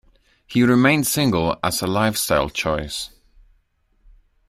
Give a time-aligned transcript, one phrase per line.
[0.47, 3.11] He remained single as a lifestyle choice.